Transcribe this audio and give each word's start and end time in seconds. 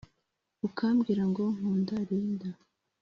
ukambwira 0.67 1.23
ngo 1.31 1.43
“nkunda 1.55 1.95
linda” 2.07 2.49